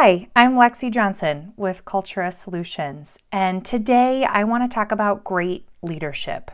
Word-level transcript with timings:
Hi, 0.00 0.28
I'm 0.36 0.54
Lexy 0.54 0.92
Johnson 0.92 1.54
with 1.56 1.84
Cultura 1.84 2.32
Solutions, 2.32 3.18
and 3.32 3.64
today 3.64 4.22
I 4.22 4.44
want 4.44 4.62
to 4.62 4.72
talk 4.72 4.92
about 4.92 5.24
great 5.24 5.66
leadership. 5.82 6.52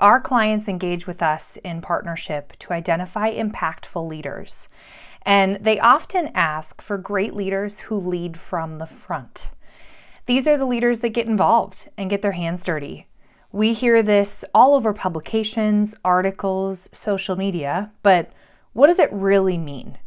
Our 0.00 0.20
clients 0.20 0.68
engage 0.68 1.06
with 1.06 1.22
us 1.22 1.56
in 1.58 1.82
partnership 1.82 2.54
to 2.58 2.72
identify 2.72 3.32
impactful 3.32 4.08
leaders, 4.08 4.70
and 5.22 5.54
they 5.64 5.78
often 5.78 6.32
ask 6.34 6.82
for 6.82 6.98
great 6.98 7.32
leaders 7.32 7.78
who 7.78 7.96
lead 7.96 8.36
from 8.36 8.78
the 8.78 8.86
front. 8.86 9.52
These 10.26 10.48
are 10.48 10.58
the 10.58 10.66
leaders 10.66 10.98
that 10.98 11.10
get 11.10 11.28
involved 11.28 11.88
and 11.96 12.10
get 12.10 12.22
their 12.22 12.32
hands 12.32 12.64
dirty. 12.64 13.06
We 13.52 13.72
hear 13.72 14.02
this 14.02 14.44
all 14.52 14.74
over 14.74 14.92
publications, 14.92 15.94
articles, 16.04 16.88
social 16.90 17.36
media, 17.36 17.92
but 18.02 18.32
what 18.72 18.88
does 18.88 18.98
it 18.98 19.12
really 19.12 19.58
mean 19.58 19.98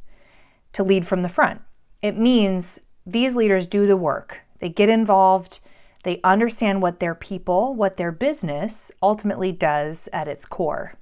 to 0.73 0.84
lead 0.84 1.08
from 1.08 1.22
the 1.22 1.30
front? 1.30 1.61
It 2.03 2.17
means 2.17 2.81
these 3.05 3.34
leaders 3.34 3.66
do 3.66 3.88
the 3.88 3.95
work, 3.95 4.41
they 4.59 4.67
get 4.67 4.89
involved, 4.89 5.61
they 6.03 6.20
understand 6.21 6.81
what 6.81 6.99
their 6.99 7.16
people, 7.16 7.73
what 7.75 7.95
their 7.95 8.11
business 8.11 8.91
ultimately 9.02 9.53
does 9.53 10.09
at 10.11 10.27
its 10.27 10.45
core. 10.45 10.95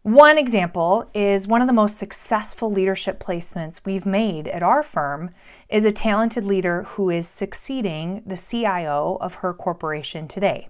One 0.00 0.38
example 0.38 1.10
is 1.12 1.46
one 1.46 1.60
of 1.60 1.66
the 1.66 1.74
most 1.74 1.98
successful 1.98 2.72
leadership 2.72 3.22
placements 3.22 3.82
we've 3.84 4.06
made 4.06 4.48
at 4.48 4.62
our 4.62 4.82
firm 4.82 5.30
is 5.68 5.84
a 5.84 5.92
talented 5.92 6.44
leader 6.44 6.84
who 6.84 7.10
is 7.10 7.28
succeeding 7.28 8.22
the 8.24 8.38
CIO 8.38 9.18
of 9.20 9.36
her 9.36 9.52
corporation 9.52 10.26
today. 10.26 10.68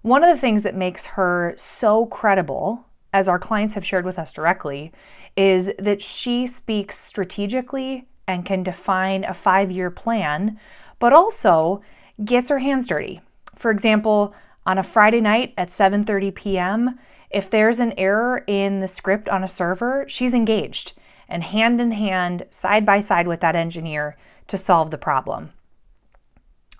One 0.00 0.24
of 0.24 0.34
the 0.34 0.40
things 0.40 0.62
that 0.62 0.74
makes 0.74 1.04
her 1.04 1.52
so 1.58 2.06
credible, 2.06 2.86
as 3.12 3.28
our 3.28 3.38
clients 3.38 3.74
have 3.74 3.84
shared 3.84 4.06
with 4.06 4.18
us 4.18 4.32
directly, 4.32 4.90
is 5.36 5.70
that 5.78 6.00
she 6.00 6.46
speaks 6.46 6.98
strategically 6.98 8.06
and 8.28 8.44
can 8.44 8.62
define 8.62 9.24
a 9.24 9.34
five 9.34 9.72
year 9.72 9.90
plan, 9.90 10.60
but 11.00 11.12
also 11.12 11.82
gets 12.24 12.50
her 12.50 12.60
hands 12.60 12.86
dirty. 12.86 13.20
For 13.56 13.72
example, 13.72 14.34
on 14.66 14.78
a 14.78 14.84
Friday 14.84 15.20
night 15.20 15.54
at 15.56 15.70
7:30 15.70 16.34
p.m., 16.34 16.98
if 17.30 17.50
there's 17.50 17.80
an 17.80 17.94
error 17.98 18.44
in 18.46 18.80
the 18.80 18.88
script 18.88 19.28
on 19.28 19.42
a 19.42 19.48
server, 19.48 20.04
she's 20.06 20.34
engaged 20.34 20.92
and 21.28 21.42
hand 21.42 21.80
in 21.80 21.92
hand, 21.92 22.46
side 22.50 22.86
by 22.86 23.00
side 23.00 23.26
with 23.26 23.40
that 23.40 23.56
engineer 23.56 24.16
to 24.46 24.56
solve 24.56 24.90
the 24.90 24.98
problem. 24.98 25.52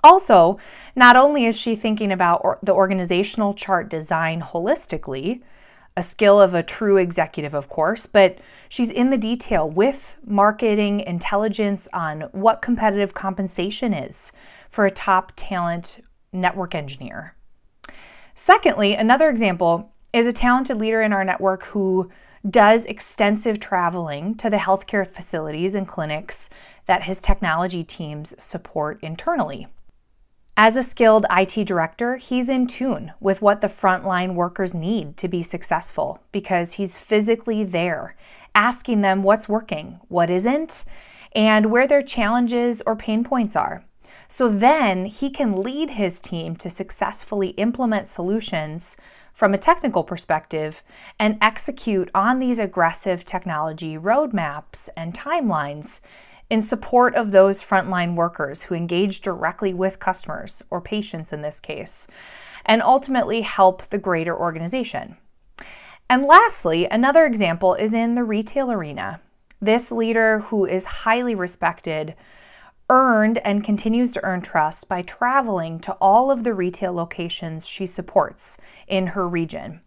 Also, 0.03 0.59
not 0.95 1.17
only 1.17 1.45
is 1.45 1.59
she 1.59 1.75
thinking 1.75 2.12
about 2.12 2.41
or 2.45 2.59
the 2.62 2.73
organizational 2.73 3.53
chart 3.53 3.91
design 3.91 4.41
holistically, 4.41 5.43
a 5.99 6.03
skill 6.03 6.41
of 6.41 6.55
a 6.55 6.63
true 6.63 6.97
executive, 6.97 7.55
of 7.55 7.69
course, 7.69 8.07
but 8.07 8.39
she's 8.69 8.93
in 8.93 9.11
the 9.11 9.19
detail 9.19 9.69
with 9.69 10.17
marketing 10.25 11.01
intelligence 11.01 11.89
on 11.93 12.21
what 12.31 12.63
competitive 12.63 13.15
compensation 13.15 13.93
is 13.93 14.31
for 14.71 14.87
a 14.87 14.93
top 14.93 15.33
talent 15.35 16.01
network 16.33 16.73
engineer. 16.73 17.35
Secondly, 18.33 18.95
another 18.95 19.29
example 19.29 19.93
is 20.13 20.29
a 20.29 20.33
talented 20.33 20.79
leader 20.79 21.03
in 21.03 21.13
our 21.13 21.25
network 21.25 21.65
who 21.65 22.09
does 22.49 22.85
extensive 22.85 23.59
traveling 23.59 24.37
to 24.37 24.49
the 24.49 24.59
healthcare 24.59 25.05
facilities 25.05 25.75
and 25.75 25.89
clinics 25.89 26.49
that 26.87 27.03
his 27.03 27.21
technology 27.21 27.83
teams 27.83 28.41
support 28.41 29.03
internally. 29.03 29.67
As 30.61 30.77
a 30.77 30.83
skilled 30.83 31.25
IT 31.31 31.69
director, 31.69 32.17
he's 32.17 32.48
in 32.48 32.67
tune 32.67 33.12
with 33.20 33.41
what 33.41 33.61
the 33.61 33.69
frontline 33.69 34.34
workers 34.34 34.75
need 34.75 35.17
to 35.19 35.28
be 35.28 35.41
successful 35.41 36.20
because 36.33 36.73
he's 36.73 36.98
physically 36.98 37.62
there, 37.62 38.17
asking 38.56 39.03
them 39.03 39.22
what's 39.22 39.49
working, 39.49 40.00
what 40.09 40.31
isn't, 40.31 40.84
and 41.31 41.71
where 41.71 41.87
their 41.87 42.03
challenges 42.03 42.83
or 42.87 42.97
pain 42.97 43.22
points 43.22 43.55
are. 43.55 43.84
So 44.27 44.49
then 44.49 45.06
he 45.06 45.31
can 45.31 45.62
lead 45.62 45.91
his 45.91 46.21
team 46.21 46.56
to 46.56 46.71
successfully 46.71 47.50
implement 47.50 48.09
solutions 48.09 48.97
from 49.33 49.54
a 49.54 49.59
technical 49.59 50.03
perspective 50.03 50.83
and 51.21 51.38
execute 51.41 52.10
on 52.16 52.41
these 52.41 52.59
aggressive 52.59 53.25
technology 53.25 53.97
roadmaps 53.97 54.88
and 54.97 55.15
timelines 55.15 56.00
in 56.50 56.62
support 56.62 57.14
of 57.14 57.31
those 57.31 57.62
frontline 57.62 58.14
workers 58.14 58.64
who 58.64 58.75
engage 58.75 59.20
directly 59.20 59.75
with 59.75 59.98
customers, 59.98 60.62
or 60.70 60.81
patients 60.81 61.32
in 61.32 61.42
this 61.42 61.60
case, 61.60 62.06
and 62.64 62.82
ultimately 62.82 63.42
help 63.42 63.88
the 63.88 63.98
greater 63.98 64.36
organization. 64.36 65.16
And 66.10 66.25
lastly, 66.25 66.86
another 66.86 67.26
example 67.26 67.75
is 67.75 67.92
in 67.92 68.14
the 68.14 68.25
retail 68.25 68.72
arena. 68.72 69.20
This 69.60 69.92
leader, 69.92 70.41
who 70.41 70.64
is 70.64 70.86
highly 70.86 71.34
respected, 71.34 72.14
earned 72.88 73.38
and 73.38 73.62
continues 73.62 74.10
to 74.12 74.25
earn 74.25 74.41
trust 74.41 74.88
by 74.88 75.03
traveling 75.03 75.78
to 75.80 75.92
all 76.00 76.30
of 76.30 76.44
the 76.44 76.54
retail 76.54 76.94
locations 76.94 77.66
she 77.66 77.84
supports 77.84 78.56
in 78.86 79.09
her 79.09 79.28
region. 79.28 79.82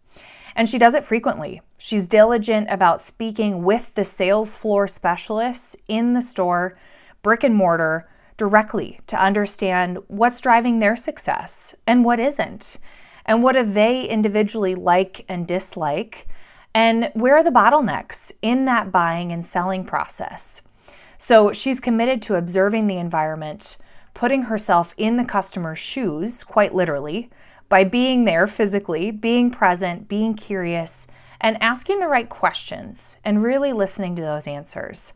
And 0.54 0.68
she 0.68 0.78
does 0.78 0.94
it 0.94 1.02
frequently. 1.02 1.62
She's 1.84 2.06
diligent 2.06 2.68
about 2.70 3.02
speaking 3.02 3.64
with 3.64 3.96
the 3.96 4.04
sales 4.04 4.54
floor 4.54 4.86
specialists 4.86 5.74
in 5.88 6.12
the 6.12 6.22
store, 6.22 6.78
brick 7.24 7.42
and 7.42 7.56
mortar, 7.56 8.08
directly 8.36 9.00
to 9.08 9.20
understand 9.20 9.98
what's 10.06 10.40
driving 10.40 10.78
their 10.78 10.94
success 10.94 11.74
and 11.84 12.04
what 12.04 12.20
isn't. 12.20 12.76
And 13.26 13.42
what 13.42 13.56
do 13.56 13.64
they 13.64 14.04
individually 14.04 14.76
like 14.76 15.24
and 15.28 15.44
dislike? 15.44 16.28
And 16.72 17.10
where 17.14 17.34
are 17.34 17.42
the 17.42 17.50
bottlenecks 17.50 18.30
in 18.42 18.64
that 18.66 18.92
buying 18.92 19.32
and 19.32 19.44
selling 19.44 19.84
process? 19.84 20.62
So 21.18 21.52
she's 21.52 21.80
committed 21.80 22.22
to 22.22 22.36
observing 22.36 22.86
the 22.86 22.98
environment, 22.98 23.76
putting 24.14 24.42
herself 24.42 24.94
in 24.96 25.16
the 25.16 25.24
customer's 25.24 25.80
shoes, 25.80 26.44
quite 26.44 26.76
literally, 26.76 27.28
by 27.68 27.82
being 27.82 28.24
there 28.24 28.46
physically, 28.46 29.10
being 29.10 29.50
present, 29.50 30.06
being 30.06 30.34
curious, 30.34 31.08
and 31.42 31.60
asking 31.60 31.98
the 31.98 32.08
right 32.08 32.28
questions 32.28 33.16
and 33.24 33.42
really 33.42 33.72
listening 33.72 34.16
to 34.16 34.22
those 34.22 34.46
answers. 34.46 35.12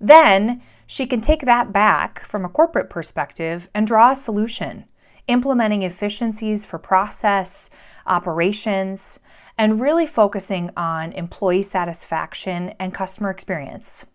Then 0.00 0.62
she 0.86 1.06
can 1.06 1.20
take 1.20 1.42
that 1.42 1.72
back 1.72 2.24
from 2.24 2.44
a 2.44 2.48
corporate 2.48 2.88
perspective 2.88 3.68
and 3.74 3.86
draw 3.86 4.12
a 4.12 4.16
solution, 4.16 4.84
implementing 5.26 5.82
efficiencies 5.82 6.64
for 6.64 6.78
process, 6.78 7.68
operations, 8.06 9.18
and 9.58 9.80
really 9.80 10.06
focusing 10.06 10.70
on 10.76 11.12
employee 11.12 11.62
satisfaction 11.62 12.72
and 12.78 12.94
customer 12.94 13.30
experience. 13.30 14.06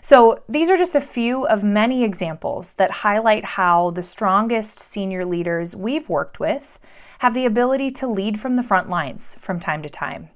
So, 0.00 0.42
these 0.48 0.70
are 0.70 0.76
just 0.76 0.94
a 0.94 1.00
few 1.00 1.46
of 1.46 1.64
many 1.64 2.04
examples 2.04 2.74
that 2.74 2.90
highlight 2.90 3.44
how 3.44 3.90
the 3.90 4.02
strongest 4.02 4.78
senior 4.78 5.24
leaders 5.24 5.74
we've 5.74 6.08
worked 6.08 6.38
with 6.38 6.78
have 7.18 7.34
the 7.34 7.46
ability 7.46 7.90
to 7.92 8.06
lead 8.06 8.38
from 8.38 8.54
the 8.54 8.62
front 8.62 8.88
lines 8.88 9.34
from 9.40 9.58
time 9.58 9.82
to 9.82 9.88
time. 9.88 10.28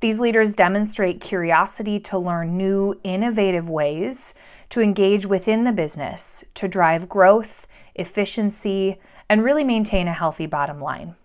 These 0.00 0.20
leaders 0.20 0.54
demonstrate 0.54 1.20
curiosity 1.20 1.98
to 2.00 2.18
learn 2.18 2.56
new, 2.56 2.94
innovative 3.02 3.68
ways 3.68 4.34
to 4.70 4.80
engage 4.80 5.26
within 5.26 5.64
the 5.64 5.72
business 5.72 6.44
to 6.54 6.68
drive 6.68 7.08
growth, 7.08 7.66
efficiency, 7.94 8.98
and 9.28 9.42
really 9.42 9.64
maintain 9.64 10.06
a 10.06 10.12
healthy 10.12 10.46
bottom 10.46 10.80
line. 10.80 11.16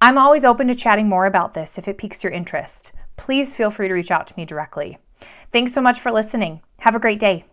I'm 0.00 0.16
always 0.16 0.44
open 0.44 0.68
to 0.68 0.74
chatting 0.74 1.08
more 1.08 1.26
about 1.26 1.54
this 1.54 1.76
if 1.76 1.88
it 1.88 1.98
piques 1.98 2.22
your 2.22 2.32
interest. 2.32 2.92
Please 3.16 3.54
feel 3.54 3.70
free 3.70 3.88
to 3.88 3.94
reach 3.94 4.10
out 4.10 4.26
to 4.28 4.34
me 4.36 4.44
directly. 4.44 4.98
Thanks 5.52 5.72
so 5.72 5.82
much 5.82 6.00
for 6.00 6.12
listening. 6.12 6.62
Have 6.80 6.94
a 6.94 7.00
great 7.00 7.18
day. 7.18 7.44